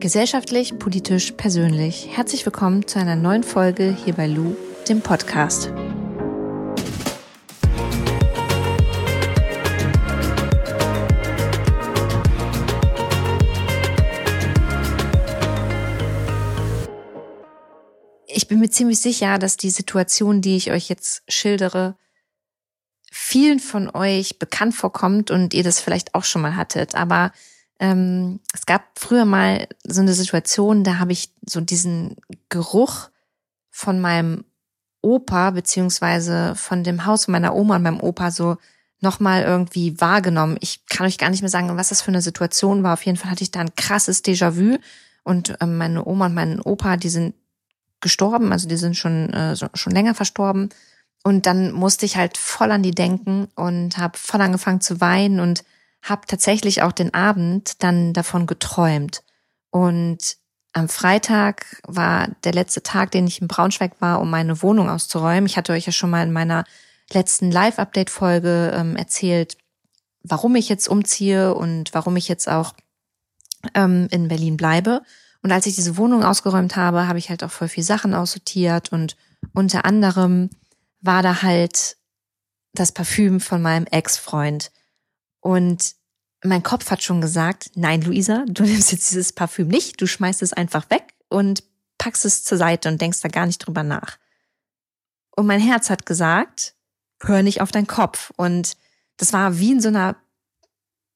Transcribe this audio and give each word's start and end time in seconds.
Gesellschaftlich, 0.00 0.78
politisch, 0.78 1.32
persönlich. 1.32 2.06
Herzlich 2.16 2.46
willkommen 2.46 2.86
zu 2.86 3.00
einer 3.00 3.16
neuen 3.16 3.42
Folge 3.42 3.96
hier 4.04 4.14
bei 4.14 4.28
Lou, 4.28 4.54
dem 4.88 5.00
Podcast. 5.00 5.72
Ich 18.28 18.46
bin 18.46 18.60
mir 18.60 18.70
ziemlich 18.70 19.00
sicher, 19.00 19.40
dass 19.40 19.56
die 19.56 19.70
Situation, 19.70 20.42
die 20.42 20.56
ich 20.56 20.70
euch 20.70 20.88
jetzt 20.88 21.24
schildere, 21.26 21.96
vielen 23.10 23.58
von 23.58 23.90
euch 23.92 24.38
bekannt 24.38 24.76
vorkommt 24.76 25.32
und 25.32 25.54
ihr 25.54 25.64
das 25.64 25.80
vielleicht 25.80 26.14
auch 26.14 26.22
schon 26.22 26.42
mal 26.42 26.54
hattet. 26.54 26.94
Aber 26.94 27.32
ähm, 27.80 28.40
es 28.52 28.66
gab 28.66 28.98
früher 28.98 29.24
mal 29.24 29.68
so 29.84 30.00
eine 30.00 30.14
Situation, 30.14 30.84
da 30.84 30.98
habe 30.98 31.12
ich 31.12 31.32
so 31.46 31.60
diesen 31.60 32.16
Geruch 32.48 33.10
von 33.70 34.00
meinem 34.00 34.44
Opa 35.00 35.50
beziehungsweise 35.50 36.54
von 36.56 36.82
dem 36.82 37.06
Haus 37.06 37.28
meiner 37.28 37.54
Oma 37.54 37.76
und 37.76 37.82
meinem 37.82 38.00
Opa 38.00 38.30
so 38.30 38.56
nochmal 39.00 39.42
irgendwie 39.42 40.00
wahrgenommen. 40.00 40.56
Ich 40.60 40.86
kann 40.86 41.06
euch 41.06 41.18
gar 41.18 41.30
nicht 41.30 41.42
mehr 41.42 41.50
sagen, 41.50 41.76
was 41.76 41.90
das 41.90 42.02
für 42.02 42.08
eine 42.08 42.22
Situation 42.22 42.82
war. 42.82 42.94
Auf 42.94 43.06
jeden 43.06 43.16
Fall 43.16 43.30
hatte 43.30 43.44
ich 43.44 43.52
da 43.52 43.60
ein 43.60 43.74
krasses 43.76 44.24
Déjà-vu 44.24 44.78
und 45.22 45.56
ähm, 45.60 45.78
meine 45.78 46.04
Oma 46.04 46.26
und 46.26 46.34
mein 46.34 46.60
Opa, 46.60 46.96
die 46.96 47.08
sind 47.08 47.34
gestorben, 48.00 48.52
also 48.52 48.68
die 48.68 48.76
sind 48.76 48.96
schon 48.96 49.32
äh, 49.32 49.56
schon 49.56 49.92
länger 49.92 50.14
verstorben. 50.14 50.70
Und 51.24 51.46
dann 51.46 51.72
musste 51.72 52.06
ich 52.06 52.16
halt 52.16 52.38
voll 52.38 52.72
an 52.72 52.82
die 52.82 52.92
denken 52.92 53.48
und 53.54 53.98
habe 53.98 54.16
voll 54.18 54.40
angefangen 54.40 54.80
zu 54.80 55.00
weinen 55.00 55.40
und 55.40 55.64
habe 56.02 56.26
tatsächlich 56.26 56.82
auch 56.82 56.92
den 56.92 57.14
Abend 57.14 57.82
dann 57.82 58.12
davon 58.12 58.46
geträumt. 58.46 59.22
Und 59.70 60.36
am 60.72 60.88
Freitag 60.88 61.80
war 61.86 62.28
der 62.44 62.52
letzte 62.52 62.82
Tag, 62.82 63.10
den 63.10 63.26
ich 63.26 63.40
in 63.40 63.48
Braunschweig 63.48 64.00
war, 64.00 64.20
um 64.20 64.30
meine 64.30 64.62
Wohnung 64.62 64.88
auszuräumen. 64.88 65.46
Ich 65.46 65.56
hatte 65.56 65.72
euch 65.72 65.86
ja 65.86 65.92
schon 65.92 66.10
mal 66.10 66.22
in 66.22 66.32
meiner 66.32 66.64
letzten 67.10 67.50
Live-Update-Folge 67.50 68.72
ähm, 68.74 68.96
erzählt, 68.96 69.56
warum 70.22 70.56
ich 70.56 70.68
jetzt 70.68 70.88
umziehe 70.88 71.54
und 71.54 71.94
warum 71.94 72.16
ich 72.16 72.28
jetzt 72.28 72.48
auch 72.48 72.74
ähm, 73.74 74.08
in 74.10 74.28
Berlin 74.28 74.56
bleibe. 74.56 75.02
Und 75.42 75.52
als 75.52 75.66
ich 75.66 75.74
diese 75.74 75.96
Wohnung 75.96 76.24
ausgeräumt 76.24 76.76
habe, 76.76 77.08
habe 77.08 77.18
ich 77.18 77.30
halt 77.30 77.42
auch 77.44 77.50
voll 77.50 77.68
viel 77.68 77.84
Sachen 77.84 78.14
aussortiert 78.14 78.92
und 78.92 79.16
unter 79.54 79.84
anderem 79.84 80.50
war 81.00 81.22
da 81.22 81.42
halt 81.42 81.96
das 82.74 82.92
Parfüm 82.92 83.40
von 83.40 83.62
meinem 83.62 83.86
Ex-Freund. 83.86 84.70
Und 85.40 85.94
mein 86.44 86.62
Kopf 86.62 86.90
hat 86.90 87.02
schon 87.02 87.20
gesagt, 87.20 87.70
nein, 87.74 88.02
Luisa, 88.02 88.44
du 88.46 88.62
nimmst 88.64 88.92
jetzt 88.92 89.10
dieses 89.10 89.32
Parfüm 89.32 89.68
nicht, 89.68 90.00
du 90.00 90.06
schmeißt 90.06 90.42
es 90.42 90.52
einfach 90.52 90.88
weg 90.90 91.14
und 91.28 91.62
packst 91.98 92.24
es 92.24 92.44
zur 92.44 92.58
Seite 92.58 92.88
und 92.88 93.00
denkst 93.00 93.20
da 93.20 93.28
gar 93.28 93.46
nicht 93.46 93.58
drüber 93.58 93.82
nach. 93.82 94.18
Und 95.34 95.46
mein 95.46 95.60
Herz 95.60 95.90
hat 95.90 96.06
gesagt, 96.06 96.74
hör 97.20 97.42
nicht 97.42 97.60
auf 97.60 97.70
deinen 97.70 97.86
Kopf. 97.86 98.32
Und 98.36 98.76
das 99.16 99.32
war 99.32 99.58
wie 99.58 99.72
in 99.72 99.80
so 99.80 99.88
einer 99.88 100.16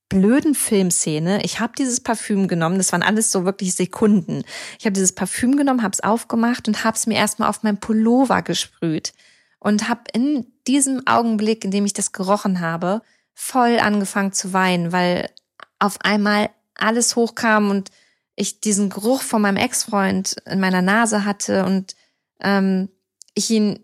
blöden 0.08 0.54
Filmszene. 0.54 1.42
Ich 1.44 1.60
habe 1.60 1.72
dieses 1.76 2.00
Parfüm 2.00 2.46
genommen, 2.46 2.76
das 2.76 2.92
waren 2.92 3.02
alles 3.02 3.30
so 3.30 3.44
wirklich 3.44 3.74
Sekunden. 3.74 4.44
Ich 4.78 4.84
habe 4.84 4.92
dieses 4.92 5.12
Parfüm 5.12 5.56
genommen, 5.56 5.82
habe 5.82 5.94
es 5.94 6.00
aufgemacht 6.00 6.68
und 6.68 6.84
habe 6.84 6.96
es 6.96 7.06
mir 7.06 7.14
erstmal 7.14 7.48
auf 7.48 7.62
mein 7.62 7.80
Pullover 7.80 8.42
gesprüht 8.42 9.14
und 9.58 9.88
habe 9.88 10.02
in 10.12 10.46
diesem 10.66 11.06
Augenblick, 11.06 11.64
in 11.64 11.70
dem 11.70 11.86
ich 11.86 11.94
das 11.94 12.12
gerochen 12.12 12.60
habe, 12.60 13.00
voll 13.34 13.78
angefangen 13.78 14.32
zu 14.32 14.52
weinen, 14.52 14.92
weil 14.92 15.30
auf 15.78 16.00
einmal 16.02 16.50
alles 16.74 17.16
hochkam 17.16 17.70
und 17.70 17.90
ich 18.34 18.60
diesen 18.60 18.88
Geruch 18.88 19.22
von 19.22 19.42
meinem 19.42 19.56
Ex-Freund 19.56 20.36
in 20.46 20.60
meiner 20.60 20.82
Nase 20.82 21.24
hatte 21.24 21.64
und 21.64 21.94
ähm, 22.40 22.88
ich 23.34 23.50
ihn 23.50 23.80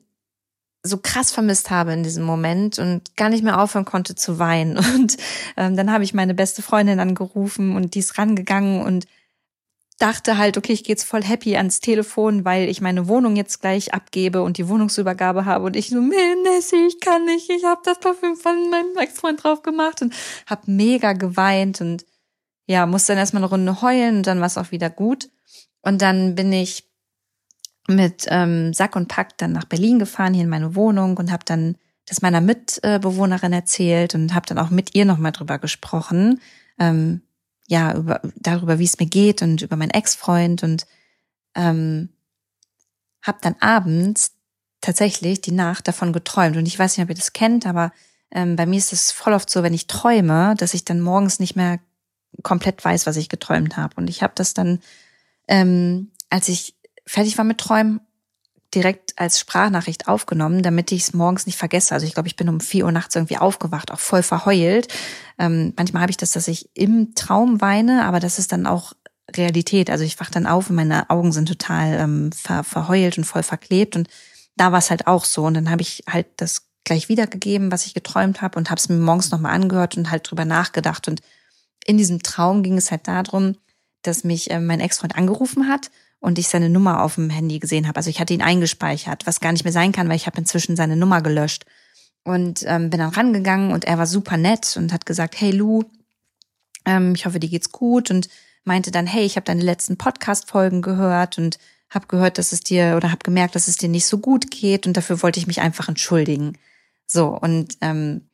so 0.82 0.98
krass 0.98 1.32
vermisst 1.32 1.70
habe 1.70 1.92
in 1.92 2.02
diesem 2.02 2.24
Moment 2.24 2.78
und 2.78 3.16
gar 3.16 3.28
nicht 3.28 3.44
mehr 3.44 3.60
aufhören 3.60 3.84
konnte 3.84 4.14
zu 4.14 4.38
weinen. 4.38 4.78
Und 4.94 5.16
ähm, 5.56 5.76
dann 5.76 5.92
habe 5.92 6.04
ich 6.04 6.14
meine 6.14 6.34
beste 6.34 6.62
Freundin 6.62 7.00
angerufen 7.00 7.74
und 7.76 7.94
die 7.94 7.98
ist 7.98 8.16
rangegangen 8.16 8.82
und 8.82 9.06
dachte 9.98 10.38
halt, 10.38 10.56
okay, 10.56 10.72
ich 10.72 10.84
gehe 10.84 10.94
jetzt 10.94 11.04
voll 11.04 11.24
happy 11.24 11.56
ans 11.56 11.80
Telefon, 11.80 12.44
weil 12.44 12.68
ich 12.68 12.80
meine 12.80 13.08
Wohnung 13.08 13.36
jetzt 13.36 13.60
gleich 13.60 13.92
abgebe 13.92 14.42
und 14.42 14.56
die 14.56 14.68
Wohnungsübergabe 14.68 15.44
habe 15.44 15.66
und 15.66 15.76
ich 15.76 15.90
so, 15.90 16.00
Nessie, 16.00 16.86
ich 16.86 17.00
kann 17.00 17.24
nicht, 17.24 17.50
ich 17.50 17.64
habe 17.64 17.80
das 17.84 17.98
Parfüm 17.98 18.36
von 18.36 18.70
meinem 18.70 18.96
Ex-Freund 18.96 19.42
drauf 19.42 19.62
gemacht 19.62 20.00
und 20.00 20.14
habe 20.46 20.70
mega 20.70 21.12
geweint 21.12 21.80
und 21.80 22.06
ja, 22.66 22.86
musste 22.86 23.12
dann 23.12 23.18
erstmal 23.18 23.42
eine 23.42 23.50
Runde 23.50 23.82
heulen 23.82 24.18
und 24.18 24.26
dann 24.26 24.40
war 24.40 24.46
es 24.46 24.58
auch 24.58 24.70
wieder 24.70 24.90
gut. 24.90 25.30
Und 25.82 26.02
dann 26.02 26.34
bin 26.34 26.52
ich 26.52 26.84
mit 27.88 28.26
ähm, 28.28 28.74
Sack 28.74 28.94
und 28.94 29.08
Pack 29.08 29.38
dann 29.38 29.52
nach 29.52 29.64
Berlin 29.64 29.98
gefahren, 29.98 30.34
hier 30.34 30.44
in 30.44 30.50
meine 30.50 30.74
Wohnung 30.74 31.16
und 31.16 31.32
habe 31.32 31.44
dann 31.44 31.76
das 32.06 32.22
meiner 32.22 32.40
Mitbewohnerin 32.40 33.52
erzählt 33.52 34.14
und 34.14 34.34
habe 34.34 34.46
dann 34.46 34.58
auch 34.58 34.70
mit 34.70 34.94
ihr 34.94 35.04
nochmal 35.04 35.32
drüber 35.32 35.58
gesprochen. 35.58 36.40
Ähm, 36.78 37.22
ja, 37.68 37.94
über, 37.94 38.20
darüber, 38.34 38.78
wie 38.78 38.84
es 38.84 38.98
mir 38.98 39.06
geht 39.06 39.42
und 39.42 39.62
über 39.62 39.76
meinen 39.76 39.90
Ex-Freund 39.90 40.62
und 40.62 40.86
ähm, 41.54 42.08
habe 43.22 43.38
dann 43.42 43.56
abends 43.60 44.32
tatsächlich 44.80 45.42
die 45.42 45.52
Nacht 45.52 45.86
davon 45.86 46.12
geträumt. 46.12 46.56
Und 46.56 46.66
ich 46.66 46.78
weiß 46.78 46.96
nicht, 46.96 47.04
ob 47.04 47.10
ihr 47.10 47.14
das 47.14 47.34
kennt, 47.34 47.66
aber 47.66 47.92
ähm, 48.30 48.56
bei 48.56 48.64
mir 48.64 48.78
ist 48.78 48.92
es 48.92 49.12
voll 49.12 49.34
oft 49.34 49.50
so, 49.50 49.62
wenn 49.62 49.74
ich 49.74 49.86
träume, 49.86 50.54
dass 50.56 50.74
ich 50.74 50.84
dann 50.84 51.00
morgens 51.00 51.40
nicht 51.40 51.56
mehr 51.56 51.78
komplett 52.42 52.82
weiß, 52.84 53.06
was 53.06 53.16
ich 53.16 53.28
geträumt 53.28 53.76
habe. 53.76 53.94
Und 53.96 54.08
ich 54.08 54.22
habe 54.22 54.32
das 54.34 54.54
dann, 54.54 54.80
ähm, 55.46 56.10
als 56.30 56.48
ich 56.48 56.74
fertig 57.06 57.36
war 57.36 57.44
mit 57.44 57.58
Träumen, 57.58 58.00
direkt 58.74 59.18
als 59.18 59.40
Sprachnachricht 59.40 60.08
aufgenommen, 60.08 60.62
damit 60.62 60.92
ich 60.92 61.02
es 61.02 61.14
morgens 61.14 61.46
nicht 61.46 61.56
vergesse. 61.56 61.94
Also 61.94 62.06
ich 62.06 62.14
glaube, 62.14 62.28
ich 62.28 62.36
bin 62.36 62.48
um 62.48 62.60
vier 62.60 62.84
Uhr 62.84 62.92
nachts 62.92 63.14
irgendwie 63.14 63.38
aufgewacht, 63.38 63.90
auch 63.90 63.98
voll 63.98 64.22
verheult. 64.22 64.88
Ähm, 65.38 65.72
manchmal 65.76 66.02
habe 66.02 66.10
ich 66.10 66.18
das, 66.18 66.32
dass 66.32 66.48
ich 66.48 66.68
im 66.74 67.14
Traum 67.14 67.60
weine, 67.60 68.04
aber 68.04 68.20
das 68.20 68.38
ist 68.38 68.52
dann 68.52 68.66
auch 68.66 68.92
Realität. 69.34 69.90
Also 69.90 70.04
ich 70.04 70.20
wach 70.20 70.30
dann 70.30 70.46
auf 70.46 70.68
und 70.68 70.76
meine 70.76 71.08
Augen 71.08 71.32
sind 71.32 71.48
total 71.48 71.94
ähm, 71.94 72.32
ver 72.32 72.62
verheult 72.62 73.16
und 73.16 73.24
voll 73.24 73.42
verklebt. 73.42 73.96
Und 73.96 74.08
da 74.56 74.70
war 74.72 74.78
es 74.78 74.90
halt 74.90 75.06
auch 75.06 75.24
so. 75.24 75.44
Und 75.44 75.54
dann 75.54 75.70
habe 75.70 75.82
ich 75.82 76.04
halt 76.08 76.26
das 76.36 76.68
gleich 76.84 77.08
wiedergegeben, 77.08 77.72
was 77.72 77.86
ich 77.86 77.94
geträumt 77.94 78.42
habe 78.42 78.58
und 78.58 78.70
habe 78.70 78.78
es 78.78 78.88
mir 78.88 78.96
morgens 78.96 79.30
nochmal 79.30 79.54
angehört 79.54 79.96
und 79.96 80.10
halt 80.10 80.30
drüber 80.30 80.44
nachgedacht. 80.44 81.08
Und 81.08 81.20
in 81.86 81.96
diesem 81.96 82.22
Traum 82.22 82.62
ging 82.62 82.76
es 82.76 82.90
halt 82.90 83.08
darum, 83.08 83.56
dass 84.02 84.24
mich 84.24 84.50
äh, 84.50 84.60
mein 84.60 84.80
Ex-Freund 84.80 85.16
angerufen 85.16 85.68
hat 85.68 85.90
und 86.20 86.38
ich 86.38 86.48
seine 86.48 86.68
Nummer 86.68 87.02
auf 87.02 87.14
dem 87.14 87.30
Handy 87.30 87.58
gesehen 87.58 87.86
habe. 87.86 87.96
Also 87.96 88.10
ich 88.10 88.20
hatte 88.20 88.34
ihn 88.34 88.42
eingespeichert, 88.42 89.26
was 89.26 89.40
gar 89.40 89.52
nicht 89.52 89.64
mehr 89.64 89.72
sein 89.72 89.92
kann, 89.92 90.08
weil 90.08 90.16
ich 90.16 90.26
habe 90.26 90.38
inzwischen 90.38 90.76
seine 90.76 90.96
Nummer 90.96 91.22
gelöscht. 91.22 91.64
Und 92.24 92.64
ähm, 92.66 92.90
bin 92.90 92.98
dann 93.00 93.10
rangegangen 93.10 93.72
und 93.72 93.84
er 93.84 93.96
war 93.96 94.06
super 94.06 94.36
nett 94.36 94.76
und 94.76 94.92
hat 94.92 95.06
gesagt, 95.06 95.40
hey 95.40 95.50
Lou, 95.50 95.84
ähm, 96.84 97.14
ich 97.14 97.24
hoffe, 97.24 97.40
dir 97.40 97.48
geht's 97.48 97.72
gut 97.72 98.10
und 98.10 98.28
meinte 98.64 98.90
dann, 98.90 99.06
hey, 99.06 99.24
ich 99.24 99.36
habe 99.36 99.44
deine 99.44 99.62
letzten 99.62 99.96
Podcast-Folgen 99.96 100.82
gehört 100.82 101.38
und 101.38 101.58
habe 101.90 102.06
gehört, 102.06 102.36
dass 102.36 102.52
es 102.52 102.60
dir 102.60 102.94
oder 102.96 103.10
habe 103.10 103.22
gemerkt, 103.22 103.54
dass 103.54 103.68
es 103.68 103.78
dir 103.78 103.88
nicht 103.88 104.06
so 104.06 104.18
gut 104.18 104.50
geht 104.50 104.86
und 104.86 104.96
dafür 104.96 105.22
wollte 105.22 105.40
ich 105.40 105.46
mich 105.46 105.60
einfach 105.60 105.88
entschuldigen. 105.88 106.58
So 107.06 107.28
und 107.28 107.78
ähm, 107.80 108.27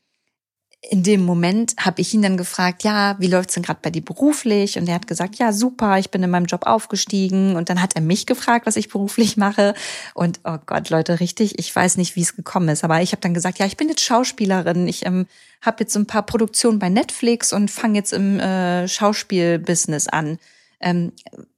in 0.90 1.02
dem 1.02 1.24
Moment 1.24 1.74
habe 1.78 2.00
ich 2.00 2.12
ihn 2.12 2.22
dann 2.22 2.36
gefragt, 2.36 2.84
ja, 2.84 3.16
wie 3.18 3.26
läuft's 3.26 3.54
denn 3.54 3.62
gerade 3.62 3.80
bei 3.80 3.90
dir 3.90 4.04
beruflich? 4.04 4.78
Und 4.78 4.88
er 4.88 4.94
hat 4.94 5.06
gesagt, 5.06 5.36
ja, 5.36 5.52
super, 5.52 5.98
ich 5.98 6.10
bin 6.10 6.22
in 6.22 6.30
meinem 6.30 6.46
Job 6.46 6.66
aufgestiegen. 6.66 7.56
Und 7.56 7.70
dann 7.70 7.80
hat 7.80 7.94
er 7.94 8.02
mich 8.02 8.26
gefragt, 8.26 8.66
was 8.66 8.76
ich 8.76 8.88
beruflich 8.88 9.36
mache. 9.36 9.74
Und 10.14 10.40
oh 10.44 10.58
Gott, 10.66 10.90
Leute, 10.90 11.20
richtig, 11.20 11.58
ich 11.58 11.74
weiß 11.74 11.96
nicht, 11.96 12.16
wie 12.16 12.22
es 12.22 12.36
gekommen 12.36 12.68
ist. 12.68 12.84
Aber 12.84 13.00
ich 13.00 13.12
habe 13.12 13.20
dann 13.20 13.34
gesagt, 13.34 13.58
ja, 13.58 13.66
ich 13.66 13.76
bin 13.76 13.88
jetzt 13.88 14.02
Schauspielerin. 14.02 14.86
Ich 14.86 15.06
ähm, 15.06 15.26
habe 15.62 15.78
jetzt 15.80 15.96
ein 15.96 16.06
paar 16.06 16.26
Produktionen 16.26 16.78
bei 16.78 16.90
Netflix 16.90 17.52
und 17.52 17.70
fange 17.70 17.98
jetzt 17.98 18.12
im 18.12 18.38
äh, 18.38 18.86
Schauspielbusiness 18.86 20.08
an. 20.08 20.38
Ähm, 20.80 21.12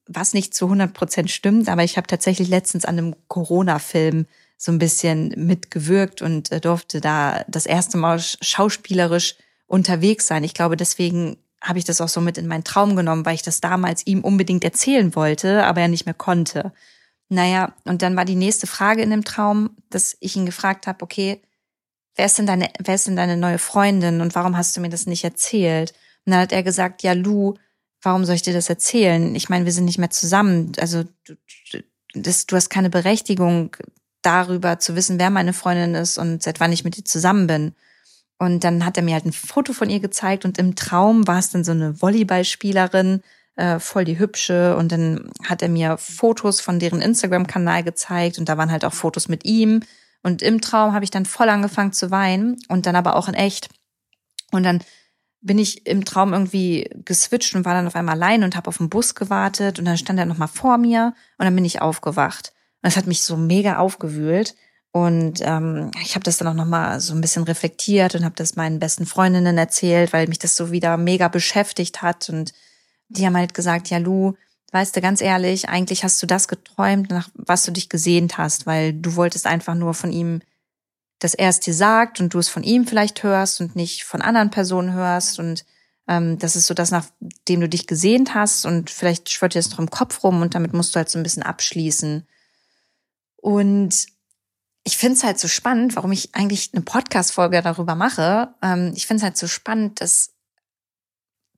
was 0.06 0.34
nicht 0.34 0.54
zu 0.54 0.66
100 0.66 0.94
Prozent 0.94 1.30
stimmt, 1.32 1.68
aber 1.68 1.82
ich 1.82 1.96
habe 1.96 2.06
tatsächlich 2.06 2.48
letztens 2.48 2.84
an 2.84 2.96
einem 2.96 3.16
Corona-Film 3.26 4.26
so 4.56 4.72
ein 4.72 4.78
bisschen 4.78 5.32
mitgewirkt 5.36 6.22
und 6.22 6.50
äh, 6.50 6.60
durfte 6.60 7.00
da 7.00 7.44
das 7.48 7.66
erste 7.66 7.98
Mal 7.98 8.18
schauspielerisch 8.18 9.36
unterwegs 9.66 10.26
sein. 10.26 10.44
Ich 10.44 10.54
glaube, 10.54 10.76
deswegen 10.76 11.36
habe 11.60 11.78
ich 11.78 11.84
das 11.84 12.00
auch 12.00 12.08
so 12.08 12.20
mit 12.20 12.38
in 12.38 12.46
meinen 12.46 12.64
Traum 12.64 12.96
genommen, 12.96 13.26
weil 13.26 13.34
ich 13.34 13.42
das 13.42 13.60
damals 13.60 14.06
ihm 14.06 14.22
unbedingt 14.22 14.64
erzählen 14.64 15.14
wollte, 15.14 15.64
aber 15.64 15.80
er 15.80 15.88
nicht 15.88 16.06
mehr 16.06 16.14
konnte. 16.14 16.72
Naja, 17.28 17.74
und 17.84 18.02
dann 18.02 18.16
war 18.16 18.24
die 18.24 18.36
nächste 18.36 18.66
Frage 18.66 19.02
in 19.02 19.10
dem 19.10 19.24
Traum, 19.24 19.70
dass 19.90 20.16
ich 20.20 20.36
ihn 20.36 20.46
gefragt 20.46 20.86
habe, 20.86 21.02
okay, 21.02 21.42
wer 22.14 22.26
ist 22.26 22.38
denn 22.38 22.46
deine, 22.46 22.70
wer 22.78 22.94
ist 22.94 23.06
denn 23.06 23.16
deine 23.16 23.36
neue 23.36 23.58
Freundin 23.58 24.20
und 24.20 24.34
warum 24.34 24.56
hast 24.56 24.76
du 24.76 24.80
mir 24.80 24.88
das 24.88 25.06
nicht 25.06 25.24
erzählt? 25.24 25.92
Und 26.24 26.32
dann 26.32 26.40
hat 26.40 26.52
er 26.52 26.62
gesagt, 26.62 27.02
ja, 27.02 27.12
Lu, 27.12 27.54
warum 28.00 28.24
soll 28.24 28.36
ich 28.36 28.42
dir 28.42 28.54
das 28.54 28.68
erzählen? 28.68 29.34
Ich 29.34 29.48
meine, 29.48 29.64
wir 29.64 29.72
sind 29.72 29.86
nicht 29.86 29.98
mehr 29.98 30.10
zusammen. 30.10 30.72
Also 30.78 31.04
du, 31.24 31.36
das, 32.14 32.46
du 32.46 32.56
hast 32.56 32.70
keine 32.70 32.90
Berechtigung, 32.90 33.76
darüber 34.26 34.78
zu 34.78 34.96
wissen, 34.96 35.18
wer 35.18 35.30
meine 35.30 35.52
Freundin 35.52 35.94
ist 35.94 36.18
und 36.18 36.42
seit 36.42 36.60
wann 36.60 36.72
ich 36.72 36.84
mit 36.84 36.98
ihr 36.98 37.04
zusammen 37.04 37.46
bin. 37.46 37.74
Und 38.38 38.64
dann 38.64 38.84
hat 38.84 38.96
er 38.96 39.02
mir 39.02 39.14
halt 39.14 39.24
ein 39.24 39.32
Foto 39.32 39.72
von 39.72 39.88
ihr 39.88 40.00
gezeigt 40.00 40.44
und 40.44 40.58
im 40.58 40.74
Traum 40.74 41.26
war 41.26 41.38
es 41.38 41.50
dann 41.50 41.64
so 41.64 41.72
eine 41.72 42.02
Volleyballspielerin, 42.02 43.22
äh, 43.54 43.78
voll 43.78 44.04
die 44.04 44.18
hübsche. 44.18 44.76
Und 44.76 44.92
dann 44.92 45.30
hat 45.44 45.62
er 45.62 45.68
mir 45.68 45.96
Fotos 45.96 46.60
von 46.60 46.78
deren 46.78 47.00
Instagram-Kanal 47.00 47.82
gezeigt 47.82 48.38
und 48.38 48.48
da 48.48 48.58
waren 48.58 48.70
halt 48.70 48.84
auch 48.84 48.92
Fotos 48.92 49.28
mit 49.28 49.44
ihm. 49.44 49.80
Und 50.22 50.42
im 50.42 50.60
Traum 50.60 50.92
habe 50.92 51.04
ich 51.04 51.10
dann 51.10 51.24
voll 51.24 51.48
angefangen 51.48 51.92
zu 51.92 52.10
weinen 52.10 52.58
und 52.68 52.86
dann 52.86 52.96
aber 52.96 53.16
auch 53.16 53.28
in 53.28 53.34
echt. 53.34 53.68
Und 54.50 54.64
dann 54.64 54.80
bin 55.40 55.58
ich 55.58 55.86
im 55.86 56.04
Traum 56.04 56.32
irgendwie 56.32 56.90
geswitcht 57.04 57.54
und 57.54 57.64
war 57.64 57.74
dann 57.74 57.86
auf 57.86 57.94
einmal 57.94 58.16
allein 58.16 58.42
und 58.42 58.56
habe 58.56 58.68
auf 58.68 58.78
den 58.78 58.90
Bus 58.90 59.14
gewartet 59.14 59.78
und 59.78 59.84
dann 59.84 59.96
stand 59.96 60.18
er 60.18 60.26
nochmal 60.26 60.48
vor 60.48 60.76
mir 60.76 61.14
und 61.38 61.44
dann 61.44 61.54
bin 61.54 61.64
ich 61.64 61.80
aufgewacht. 61.80 62.52
Das 62.86 62.96
hat 62.96 63.08
mich 63.08 63.22
so 63.22 63.36
mega 63.36 63.78
aufgewühlt. 63.78 64.54
Und 64.92 65.40
ähm, 65.42 65.90
ich 66.04 66.14
habe 66.14 66.22
das 66.22 66.36
dann 66.36 66.46
auch 66.46 66.54
nochmal 66.54 67.00
so 67.00 67.14
ein 67.14 67.20
bisschen 67.20 67.42
reflektiert 67.42 68.14
und 68.14 68.24
habe 68.24 68.36
das 68.36 68.54
meinen 68.54 68.78
besten 68.78 69.06
Freundinnen 69.06 69.58
erzählt, 69.58 70.12
weil 70.12 70.28
mich 70.28 70.38
das 70.38 70.54
so 70.54 70.70
wieder 70.70 70.96
mega 70.96 71.26
beschäftigt 71.26 72.00
hat. 72.00 72.28
Und 72.28 72.52
die 73.08 73.26
haben 73.26 73.36
halt 73.36 73.54
gesagt, 73.54 73.90
ja, 73.90 73.98
Lu, 73.98 74.34
weißt 74.70 74.94
du, 74.94 75.00
ganz 75.00 75.20
ehrlich, 75.20 75.68
eigentlich 75.68 76.04
hast 76.04 76.22
du 76.22 76.28
das 76.28 76.46
geträumt, 76.46 77.10
nach 77.10 77.28
was 77.34 77.64
du 77.64 77.72
dich 77.72 77.88
gesehnt 77.88 78.38
hast, 78.38 78.66
weil 78.66 78.92
du 78.92 79.16
wolltest 79.16 79.48
einfach 79.48 79.74
nur 79.74 79.92
von 79.92 80.12
ihm, 80.12 80.40
dass 81.18 81.34
er 81.34 81.48
es 81.48 81.58
dir 81.58 81.74
sagt 81.74 82.20
und 82.20 82.34
du 82.34 82.38
es 82.38 82.48
von 82.48 82.62
ihm 82.62 82.86
vielleicht 82.86 83.24
hörst 83.24 83.60
und 83.60 83.74
nicht 83.74 84.04
von 84.04 84.22
anderen 84.22 84.50
Personen 84.50 84.92
hörst. 84.92 85.40
Und 85.40 85.64
ähm, 86.06 86.38
das 86.38 86.54
ist 86.54 86.68
so 86.68 86.74
das, 86.74 86.92
nachdem 86.92 87.62
du 87.62 87.68
dich 87.68 87.88
gesehnt 87.88 88.34
hast 88.34 88.64
und 88.64 88.90
vielleicht 88.90 89.28
schwört 89.28 89.54
dir 89.54 89.58
das 89.58 89.70
noch 89.70 89.80
im 89.80 89.90
Kopf 89.90 90.22
rum 90.22 90.40
und 90.40 90.54
damit 90.54 90.72
musst 90.72 90.94
du 90.94 90.98
halt 90.98 91.08
so 91.08 91.18
ein 91.18 91.24
bisschen 91.24 91.42
abschließen. 91.42 92.24
Und 93.46 94.08
ich 94.82 94.96
finde 94.96 95.18
es 95.18 95.22
halt 95.22 95.38
so 95.38 95.46
spannend, 95.46 95.94
warum 95.94 96.10
ich 96.10 96.34
eigentlich 96.34 96.70
eine 96.72 96.82
Podcast-Folge 96.82 97.62
darüber 97.62 97.94
mache. 97.94 98.52
Ähm, 98.60 98.92
ich 98.96 99.06
finde 99.06 99.18
es 99.18 99.22
halt 99.22 99.36
so 99.36 99.46
spannend, 99.46 100.00
dass 100.00 100.34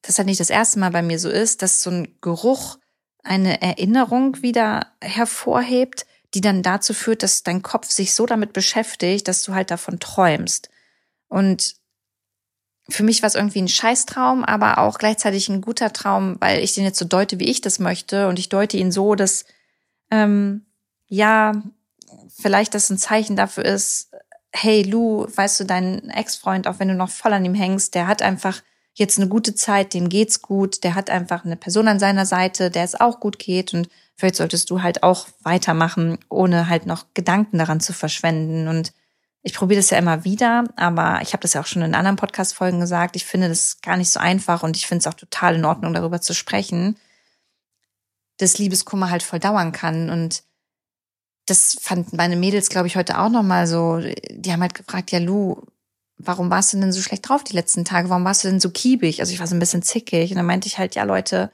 das 0.02 0.18
halt 0.18 0.26
nicht 0.26 0.38
das 0.38 0.50
erste 0.50 0.78
Mal 0.78 0.90
bei 0.90 1.00
mir 1.00 1.18
so 1.18 1.30
ist, 1.30 1.62
dass 1.62 1.82
so 1.82 1.88
ein 1.88 2.18
Geruch 2.20 2.76
eine 3.24 3.62
Erinnerung 3.62 4.42
wieder 4.42 4.88
hervorhebt, 5.00 6.04
die 6.34 6.42
dann 6.42 6.62
dazu 6.62 6.92
führt, 6.92 7.22
dass 7.22 7.42
dein 7.42 7.62
Kopf 7.62 7.90
sich 7.90 8.12
so 8.12 8.26
damit 8.26 8.52
beschäftigt, 8.52 9.26
dass 9.26 9.42
du 9.42 9.54
halt 9.54 9.70
davon 9.70 9.98
träumst. 9.98 10.68
Und 11.28 11.76
für 12.90 13.02
mich 13.02 13.22
war 13.22 13.28
es 13.28 13.34
irgendwie 13.34 13.62
ein 13.62 13.68
Scheißtraum, 13.68 14.44
aber 14.44 14.76
auch 14.76 14.98
gleichzeitig 14.98 15.48
ein 15.48 15.62
guter 15.62 15.94
Traum, 15.94 16.36
weil 16.38 16.62
ich 16.62 16.74
den 16.74 16.84
jetzt 16.84 16.98
so 16.98 17.06
deute, 17.06 17.38
wie 17.38 17.48
ich 17.48 17.62
das 17.62 17.78
möchte. 17.78 18.28
Und 18.28 18.38
ich 18.38 18.50
deute 18.50 18.76
ihn 18.76 18.92
so, 18.92 19.14
dass 19.14 19.46
ähm, 20.10 20.66
ja, 21.08 21.62
vielleicht 22.28 22.74
das 22.74 22.90
ein 22.90 22.98
Zeichen 22.98 23.36
dafür 23.36 23.64
ist, 23.64 24.10
hey 24.52 24.82
Lou, 24.82 25.26
weißt 25.34 25.60
du, 25.60 25.64
dein 25.64 26.10
Ex-Freund, 26.10 26.66
auch 26.66 26.78
wenn 26.78 26.88
du 26.88 26.94
noch 26.94 27.10
voll 27.10 27.32
an 27.32 27.44
ihm 27.44 27.54
hängst, 27.54 27.94
der 27.94 28.06
hat 28.06 28.22
einfach 28.22 28.62
jetzt 28.94 29.18
eine 29.18 29.28
gute 29.28 29.54
Zeit, 29.54 29.94
dem 29.94 30.08
geht's 30.08 30.42
gut, 30.42 30.82
der 30.84 30.94
hat 30.94 31.10
einfach 31.10 31.44
eine 31.44 31.56
Person 31.56 31.88
an 31.88 32.00
seiner 32.00 32.26
Seite, 32.26 32.70
der 32.70 32.84
es 32.84 32.98
auch 32.98 33.20
gut 33.20 33.38
geht 33.38 33.74
und 33.74 33.88
vielleicht 34.16 34.36
solltest 34.36 34.70
du 34.70 34.82
halt 34.82 35.02
auch 35.02 35.28
weitermachen, 35.42 36.18
ohne 36.28 36.68
halt 36.68 36.86
noch 36.86 37.06
Gedanken 37.14 37.58
daran 37.58 37.80
zu 37.80 37.92
verschwenden 37.92 38.68
und 38.68 38.92
ich 39.42 39.54
probiere 39.54 39.78
das 39.78 39.90
ja 39.90 39.98
immer 39.98 40.24
wieder, 40.24 40.64
aber 40.76 41.20
ich 41.22 41.32
habe 41.32 41.42
das 41.42 41.54
ja 41.54 41.60
auch 41.60 41.66
schon 41.66 41.82
in 41.82 41.94
anderen 41.94 42.16
Podcast-Folgen 42.16 42.80
gesagt. 42.80 43.16
Ich 43.16 43.24
finde 43.24 43.48
das 43.48 43.80
gar 43.80 43.96
nicht 43.96 44.10
so 44.10 44.18
einfach 44.18 44.62
und 44.62 44.76
ich 44.76 44.86
finde 44.86 45.00
es 45.00 45.06
auch 45.06 45.14
total 45.14 45.54
in 45.54 45.64
Ordnung, 45.64 45.94
darüber 45.94 46.20
zu 46.20 46.34
sprechen, 46.34 46.96
dass 48.38 48.58
Liebeskummer 48.58 49.10
halt 49.10 49.22
voll 49.22 49.38
dauern 49.38 49.72
kann. 49.72 50.10
Und 50.10 50.42
das 51.48 51.78
fanden 51.80 52.16
meine 52.16 52.36
Mädels, 52.36 52.68
glaube 52.68 52.86
ich, 52.86 52.96
heute 52.96 53.18
auch 53.18 53.30
nochmal 53.30 53.66
so. 53.66 54.00
Die 54.30 54.52
haben 54.52 54.60
halt 54.60 54.74
gefragt, 54.74 55.10
ja, 55.10 55.18
Lu, 55.18 55.56
warum 56.18 56.50
warst 56.50 56.72
du 56.72 56.78
denn 56.78 56.92
so 56.92 57.00
schlecht 57.00 57.28
drauf 57.28 57.44
die 57.44 57.54
letzten 57.54 57.84
Tage? 57.84 58.10
Warum 58.10 58.24
warst 58.24 58.44
du 58.44 58.48
denn 58.48 58.60
so 58.60 58.70
kiebig? 58.70 59.20
Also 59.20 59.32
ich 59.32 59.40
war 59.40 59.46
so 59.46 59.54
ein 59.54 59.60
bisschen 59.60 59.82
zickig. 59.82 60.30
Und 60.30 60.36
dann 60.36 60.46
meinte 60.46 60.68
ich 60.68 60.78
halt, 60.78 60.94
ja, 60.94 61.04
Leute, 61.04 61.50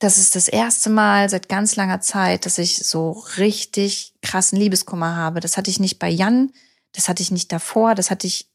das 0.00 0.18
ist 0.18 0.36
das 0.36 0.48
erste 0.48 0.90
Mal 0.90 1.30
seit 1.30 1.48
ganz 1.48 1.76
langer 1.76 2.00
Zeit, 2.00 2.46
dass 2.46 2.58
ich 2.58 2.78
so 2.78 3.12
richtig 3.38 4.14
krassen 4.22 4.58
Liebeskummer 4.58 5.16
habe. 5.16 5.40
Das 5.40 5.56
hatte 5.56 5.70
ich 5.70 5.80
nicht 5.80 5.98
bei 5.98 6.10
Jan, 6.10 6.52
das 6.92 7.08
hatte 7.08 7.22
ich 7.22 7.30
nicht 7.30 7.52
davor, 7.52 7.94
das 7.94 8.10
hatte 8.10 8.26
ich 8.26 8.50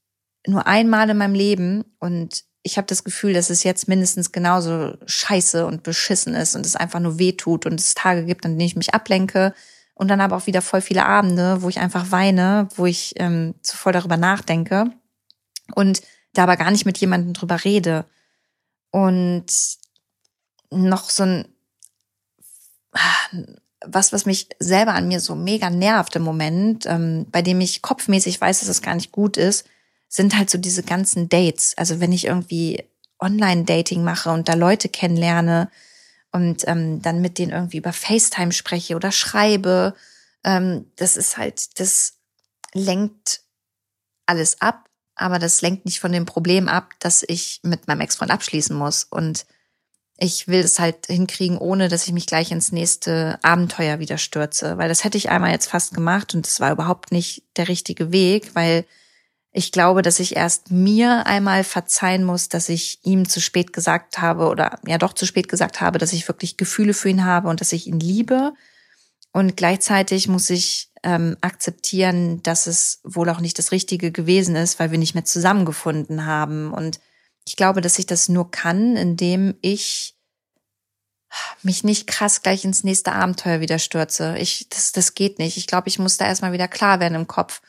nur 0.46 0.68
einmal 0.68 1.10
in 1.10 1.18
meinem 1.18 1.34
Leben. 1.34 1.86
Und 2.00 2.44
ich 2.62 2.78
habe 2.78 2.88
das 2.88 3.04
Gefühl, 3.04 3.34
dass 3.34 3.50
es 3.50 3.64
jetzt 3.64 3.88
mindestens 3.88 4.32
genauso 4.32 4.94
scheiße 5.06 5.66
und 5.66 5.84
beschissen 5.84 6.36
ist 6.36 6.56
und 6.56 6.66
es 6.66 6.76
einfach 6.76 7.00
nur 7.00 7.18
weh 7.18 7.32
tut 7.32 7.66
und 7.66 7.80
es 7.80 7.96
Tage 7.96 8.26
gibt, 8.26 8.46
an 8.46 8.52
denen 8.52 8.68
ich 8.68 8.76
mich 8.76 8.94
ablenke 8.94 9.54
und 10.00 10.08
dann 10.08 10.22
aber 10.22 10.38
auch 10.38 10.48
wieder 10.48 10.62
voll 10.62 10.80
viele 10.80 11.06
Abende, 11.06 11.62
wo 11.62 11.68
ich 11.68 11.80
einfach 11.80 12.10
weine, 12.10 12.70
wo 12.78 12.86
ich 12.86 13.16
ähm, 13.18 13.54
so 13.62 13.76
voll 13.76 13.92
darüber 13.92 14.16
nachdenke 14.16 14.86
und 15.76 16.02
da 16.34 16.44
aber 16.44 16.56
gar 16.56 16.72
nicht 16.72 16.86
mit 16.86 16.98
jemandem 17.00 17.34
drüber 17.34 17.66
rede. 17.66 18.06
Und 18.92 19.48
noch 20.72 21.10
so 21.10 21.24
ein, 21.24 21.48
was, 23.86 24.14
was 24.14 24.26
mich 24.26 24.48
selber 24.60 24.94
an 24.94 25.10
mir 25.10 25.20
so 25.20 25.36
mega 25.36 25.70
nervt 25.70 26.16
im 26.16 26.24
Moment, 26.24 26.86
ähm, 26.86 27.26
bei 27.30 27.42
dem 27.42 27.60
ich 27.60 27.82
kopfmäßig 27.82 28.40
weiß, 28.40 28.62
dass 28.62 28.70
es 28.70 28.82
gar 28.82 28.96
nicht 28.96 29.12
gut 29.12 29.36
ist, 29.36 29.68
sind 30.08 30.38
halt 30.38 30.50
so 30.50 30.58
diese 30.58 30.84
ganzen 30.84 31.28
Dates. 31.28 31.78
Also 31.78 32.00
wenn 32.00 32.14
ich 32.14 32.24
irgendwie 32.24 32.86
Online-Dating 33.20 34.06
mache 34.06 34.32
und 34.32 34.48
da 34.48 34.54
Leute 34.54 34.88
kennenlerne, 34.88 35.70
und 36.32 36.68
ähm, 36.68 37.02
dann 37.02 37.22
mit 37.22 37.38
denen 37.38 37.52
irgendwie 37.52 37.78
über 37.78 37.94
FaceTime 37.94 38.52
spreche 38.52 38.96
oder 38.96 39.12
schreibe. 39.12 39.96
Ähm, 40.44 40.92
das 40.96 41.18
ist 41.18 41.38
halt, 41.38 41.80
das 41.80 42.18
lenkt 42.74 43.42
alles 44.26 44.62
ab, 44.62 44.90
aber 45.16 45.40
das 45.40 45.62
lenkt 45.62 45.86
nicht 45.86 46.00
von 46.00 46.12
dem 46.12 46.26
Problem 46.26 46.68
ab, 46.68 46.94
dass 47.00 47.24
ich 47.28 47.60
mit 47.64 47.88
meinem 47.88 48.02
Ex-Freund 48.02 48.32
abschließen 48.32 48.76
muss. 48.76 49.04
Und 49.04 49.46
ich 50.18 50.48
will 50.48 50.60
es 50.60 50.80
halt 50.80 51.08
hinkriegen, 51.08 51.58
ohne 51.58 51.88
dass 51.90 52.06
ich 52.06 52.14
mich 52.14 52.28
gleich 52.28 52.52
ins 52.52 52.72
nächste 52.72 53.40
Abenteuer 53.42 54.00
wieder 54.00 54.18
stürze. 54.18 54.78
Weil 54.78 54.90
das 54.90 55.04
hätte 55.04 55.18
ich 55.18 55.30
einmal 55.30 55.52
jetzt 55.52 55.70
fast 55.70 55.94
gemacht 55.94 56.36
und 56.36 56.46
das 56.46 56.60
war 56.60 56.72
überhaupt 56.72 57.12
nicht 57.12 57.44
der 57.58 57.68
richtige 57.68 58.12
Weg, 58.12 58.54
weil 58.54 58.86
ich 59.52 59.72
glaube, 59.72 60.02
dass 60.02 60.20
ich 60.20 60.36
erst 60.36 60.70
mir 60.70 61.26
einmal 61.26 61.64
verzeihen 61.64 62.24
muss, 62.24 62.50
dass 62.50 62.70
ich 62.70 63.00
ihm 63.04 63.28
zu 63.28 63.42
spät 63.42 63.74
gesagt 63.74 64.22
habe 64.22 64.48
oder 64.48 64.80
ja 64.86 64.98
doch 64.98 65.14
zu 65.14 65.26
spät 65.26 65.50
gesagt 65.50 65.82
habe, 65.82 65.98
dass 65.98 66.14
ich 66.14 66.28
wirklich 66.28 66.58
Gefühle 66.58 66.94
für 66.94 67.10
ihn 67.10 67.26
habe 67.26 67.50
und 67.50 67.60
dass 67.60 67.74
ich 67.74 67.88
ihn 67.88 68.00
liebe. 68.00 68.54
Und 69.32 69.58
gleichzeitig 69.58 70.28
muss 70.28 70.50
ich 70.50 70.92
ähm, 71.04 71.36
akzeptieren, 71.42 72.44
dass 72.44 72.68
es 72.68 73.00
wohl 73.04 73.30
auch 73.30 73.40
nicht 73.40 73.58
das 73.58 73.72
Richtige 73.72 74.12
gewesen 74.12 74.56
ist, 74.56 74.80
weil 74.80 74.92
wir 74.92 74.98
nicht 75.00 75.16
mehr 75.16 75.26
zusammengefunden 75.26 76.26
haben. 76.26 76.72
Und 76.72 77.00
ich 77.46 77.56
glaube, 77.56 77.82
dass 77.82 77.98
ich 77.98 78.06
das 78.06 78.30
nur 78.30 78.52
kann, 78.52 78.96
indem 78.96 79.56
ich 79.62 80.16
mich 81.62 81.84
nicht 81.84 82.08
krass 82.08 82.42
gleich 82.42 82.66
ins 82.66 82.84
nächste 82.84 83.14
Abenteuer 83.14 83.62
wieder 83.62 83.80
stürze. 83.80 84.36
Ich, 84.38 84.68
das, 84.70 84.92
das 84.92 85.14
geht 85.14 85.40
nicht. 85.40 85.58
Ich 85.58 85.68
glaube, 85.68 85.88
ich 85.88 86.00
muss 86.00 86.18
da 86.18 86.26
erstmal 86.26 86.54
wieder 86.54 86.68
klar 86.68 87.00
werden 87.00 87.16
im 87.16 87.28
Kopf. 87.28 87.62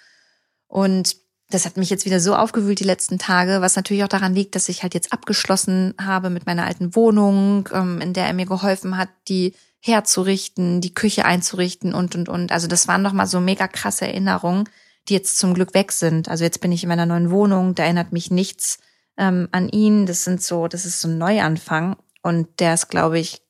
Und 0.66 1.16
das 1.50 1.66
hat 1.66 1.76
mich 1.76 1.90
jetzt 1.90 2.04
wieder 2.04 2.20
so 2.20 2.34
aufgewühlt 2.34 2.80
die 2.80 2.84
letzten 2.84 3.18
Tage, 3.18 3.60
was 3.60 3.76
natürlich 3.76 4.04
auch 4.04 4.08
daran 4.08 4.34
liegt, 4.34 4.54
dass 4.54 4.68
ich 4.68 4.82
halt 4.82 4.94
jetzt 4.94 5.12
abgeschlossen 5.12 5.94
habe 6.00 6.30
mit 6.30 6.46
meiner 6.46 6.66
alten 6.66 6.94
Wohnung, 6.94 7.68
ähm, 7.72 8.00
in 8.00 8.12
der 8.12 8.26
er 8.26 8.32
mir 8.32 8.46
geholfen 8.46 8.96
hat, 8.96 9.08
die 9.28 9.54
herzurichten, 9.80 10.80
die 10.80 10.94
Küche 10.94 11.24
einzurichten 11.24 11.94
und 11.94 12.14
und 12.14 12.28
und. 12.28 12.52
Also 12.52 12.68
das 12.68 12.86
waren 12.86 13.02
noch 13.02 13.12
mal 13.12 13.26
so 13.26 13.40
mega 13.40 13.66
krasse 13.66 14.06
Erinnerungen, 14.06 14.68
die 15.08 15.14
jetzt 15.14 15.38
zum 15.38 15.54
Glück 15.54 15.74
weg 15.74 15.92
sind. 15.92 16.28
Also 16.28 16.44
jetzt 16.44 16.60
bin 16.60 16.72
ich 16.72 16.82
in 16.82 16.88
meiner 16.88 17.06
neuen 17.06 17.30
Wohnung, 17.30 17.74
da 17.74 17.84
erinnert 17.84 18.12
mich 18.12 18.30
nichts 18.30 18.78
ähm, 19.16 19.48
an 19.52 19.68
ihn. 19.68 20.06
Das 20.06 20.24
sind 20.24 20.42
so, 20.42 20.68
das 20.68 20.84
ist 20.84 21.00
so 21.00 21.08
ein 21.08 21.18
Neuanfang 21.18 21.96
und 22.22 22.60
der 22.60 22.74
ist, 22.74 22.88
glaube 22.88 23.18
ich, 23.18 23.42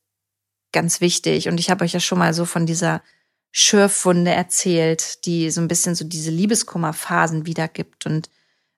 ganz 0.73 1.01
wichtig. 1.01 1.49
Und 1.49 1.59
ich 1.59 1.71
habe 1.71 1.85
euch 1.85 1.93
ja 1.93 2.01
schon 2.01 2.19
mal 2.19 2.33
so 2.33 2.45
von 2.45 2.65
dieser 2.65 3.03
Schürfwunde 3.53 4.31
erzählt, 4.31 5.25
die 5.27 5.51
so 5.51 5.61
ein 5.61 5.69
bisschen 5.69 5.95
so 5.95 6.05
diese 6.05 6.31
Liebeskummerphasen 6.31 7.47
wiedergibt. 7.47 8.07
Und 8.07 8.31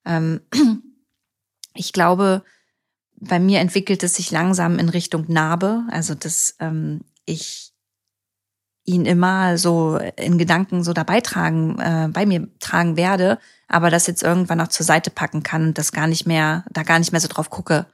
ähm, 0.05 0.41
ich 1.75 1.93
glaube, 1.93 2.43
bei 3.17 3.39
mir 3.39 3.61
entwickelt 3.61 4.03
es 4.03 4.15
sich 4.15 4.31
langsam 4.31 4.79
in 4.79 4.89
Richtung 4.89 5.27
Narbe, 5.29 5.85
also 5.91 6.15
dass 6.15 6.57
ähm, 6.59 7.03
ich 7.25 7.73
ihn 8.85 9.07
immer 9.07 9.59
so 9.59 9.99
in 10.17 10.39
Gedanken 10.39 10.83
so 10.83 10.93
dabei 10.93 11.21
tragen, 11.21 11.79
äh, 11.79 12.09
bei 12.11 12.27
mir 12.27 12.49
tragen 12.59 12.97
werde, 12.97 13.39
aber 13.69 13.91
das 13.91 14.09
jetzt 14.09 14.25
irgendwann 14.25 14.61
auch 14.61 14.69
zur 14.69 14.85
Seite 14.85 15.11
packen 15.11 15.45
kann 15.45 15.69
und 15.69 15.79
das 15.79 15.93
gar 15.93 16.09
nicht 16.09 16.27
mehr, 16.27 16.65
da 16.71 16.83
gar 16.83 16.99
nicht 16.99 17.13
mehr 17.13 17.21
so 17.21 17.29
drauf 17.29 17.49
gucke. 17.49 17.87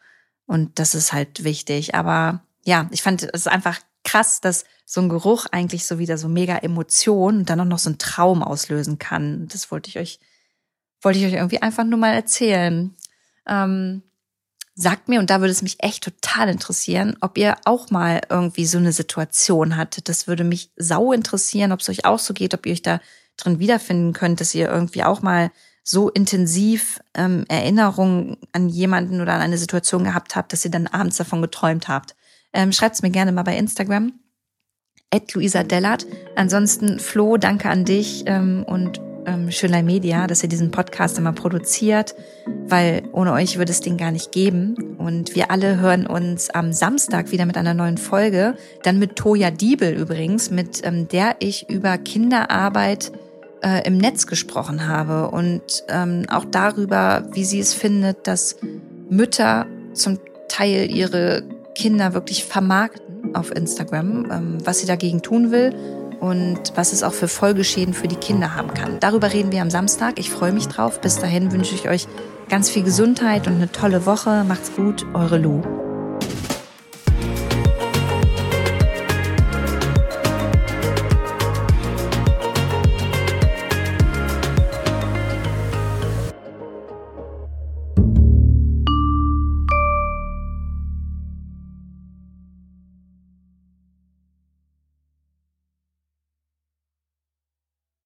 Und 0.47 0.79
das 0.79 0.95
ist 0.95 1.13
halt 1.13 1.45
wichtig. 1.45 1.95
Aber 1.95 2.43
ja, 2.65 2.89
ich 2.91 3.03
fand 3.03 3.23
es 3.23 3.47
einfach 3.47 3.79
krass, 4.03 4.41
dass 4.41 4.65
so 4.91 5.03
ein 5.03 5.11
Geruch 5.11 5.45
eigentlich 5.53 5.85
so 5.85 5.99
wieder 5.99 6.17
so 6.17 6.29
mega 6.29 6.57
Emotion 6.57 7.41
und 7.41 7.51
dann 7.51 7.61
auch 7.61 7.67
noch 7.67 7.79
so 7.79 7.91
ein 7.91 7.99
Traum 7.99 8.43
auslösen 8.43 8.99
kann. 8.99 9.47
Das 9.49 9.71
wollte 9.71 9.91
ich 9.91 9.99
euch, 9.99 10.19
wollte 11.03 11.19
ich 11.19 11.27
euch 11.27 11.35
irgendwie 11.35 11.61
einfach 11.61 11.85
nur 11.85 11.99
mal 11.99 12.15
erzählen. 12.15 12.95
Ähm, 13.47 14.03
sagt 14.75 15.11
mir, 15.11 15.21
und 15.21 15.29
da 15.29 15.41
würde 15.41 15.53
es 15.53 15.61
mich 15.61 15.83
echt 15.83 16.05
total 16.05 16.49
interessieren, 16.49 17.19
ob 17.21 17.37
ihr 17.37 17.57
auch 17.67 17.91
mal 17.91 18.23
irgendwie 18.31 18.65
so 18.65 18.79
eine 18.79 18.93
Situation 18.93 19.77
hattet. 19.77 20.09
Das 20.09 20.27
würde 20.27 20.43
mich 20.43 20.71
sau 20.77 21.13
interessieren, 21.13 21.73
ob 21.73 21.81
es 21.81 21.91
euch 21.91 22.07
auch 22.07 22.19
so 22.19 22.33
geht, 22.33 22.55
ob 22.55 22.65
ihr 22.65 22.73
euch 22.73 22.81
da 22.81 22.99
drin 23.37 23.59
wiederfinden 23.59 24.15
könnt, 24.15 24.41
dass 24.41 24.55
ihr 24.55 24.71
irgendwie 24.71 25.05
auch 25.05 25.21
mal 25.21 25.51
so 25.85 26.09
intensiv 26.09 26.99
ähm, 27.13 27.45
Erinnerungen 27.49 28.39
an 28.53 28.71
jemanden 28.71 29.21
oder 29.21 29.35
an 29.35 29.43
eine 29.43 29.59
Situation 29.59 30.05
gehabt 30.05 30.35
habt, 30.35 30.55
dass 30.55 30.65
ihr 30.65 30.71
dann 30.71 30.87
abends 30.87 31.19
davon 31.19 31.43
geträumt 31.43 31.89
habt. 31.89 32.17
Ähm, 32.55 32.73
Schreibt's 32.73 33.03
mir 33.03 33.11
gerne 33.11 33.33
mal 33.33 33.43
bei 33.43 33.59
Instagram. 33.59 34.15
At 35.11 35.33
Luisa 35.35 35.63
Dellert. 35.63 36.07
Ansonsten, 36.37 36.99
Flo, 36.99 37.39
danke 37.39 37.71
an 37.71 37.85
dich 37.85 38.25
ähm, 38.27 38.63
und 38.67 39.01
ähm, 39.25 39.51
Schönlein 39.51 39.87
Media, 39.87 40.27
dass 40.27 40.43
ihr 40.43 40.49
diesen 40.49 40.71
Podcast 40.71 41.19
immer 41.19 41.33
produziert, 41.33 42.15
weil 42.67 43.03
ohne 43.13 43.33
euch 43.33 43.57
würde 43.57 43.73
es 43.73 43.81
den 43.81 43.97
gar 43.97 44.11
nicht 44.11 44.33
geben. 44.33 44.75
Und 44.99 45.35
wir 45.35 45.51
alle 45.51 45.79
hören 45.81 46.07
uns 46.07 46.51
am 46.51 46.73
Samstag 46.73 47.31
wieder 47.31 47.47
mit 47.47 47.57
einer 47.57 47.75
neuen 47.75 47.97
Folge, 47.97 48.55
dann 48.83 48.99
mit 48.99 49.17
Toja 49.17 49.51
Diebel 49.51 49.95
übrigens, 49.95 50.51
mit 50.51 50.85
ähm, 50.85 51.09
der 51.09 51.37
ich 51.39 51.71
über 51.71 51.97
Kinderarbeit 51.97 53.11
äh, 53.63 53.87
im 53.87 53.97
Netz 53.97 54.27
gesprochen 54.27 54.87
habe 54.87 55.31
und 55.31 55.63
ähm, 55.89 56.25
auch 56.29 56.45
darüber, 56.45 57.29
wie 57.33 57.45
sie 57.45 57.61
es 57.61 57.73
findet, 57.73 58.27
dass 58.27 58.57
Mütter 59.09 59.67
zum 59.95 60.19
Teil 60.49 60.91
ihre 60.91 61.45
Kinder 61.75 62.13
wirklich 62.13 62.45
vermarkten 62.45 63.08
auf 63.35 63.55
Instagram, 63.55 64.31
ähm, 64.31 64.59
was 64.65 64.81
sie 64.81 64.87
dagegen 64.87 65.23
tun 65.23 65.51
will 65.51 65.75
und 66.21 66.73
was 66.75 66.93
es 66.93 67.03
auch 67.03 67.13
für 67.13 67.29
Folgeschäden 67.29 67.95
für 67.95 68.09
die 68.09 68.17
Kinder 68.17 68.55
haben 68.55 68.75
kann. 68.75 68.99
Darüber 69.01 69.33
reden 69.33 69.53
wir 69.53 69.63
am 69.63 69.71
Samstag. 69.71 70.19
Ich 70.19 70.31
freue 70.31 70.53
mich 70.53 70.69
drauf. 70.69 71.01
Bis 71.01 71.19
dahin 71.19 71.53
wünsche 71.53 71.75
ich 71.75 71.89
euch 71.89 72.07
ganz 72.49 72.71
viel 72.71 72.83
Gesundheit 72.83 73.47
und 73.47 73.55
eine 73.55 73.71
tolle 73.71 74.07
Woche. 74.07 74.45
Macht's 74.45 74.75
gut, 74.75 75.07
eure 75.15 75.39
Lu. 75.39 75.88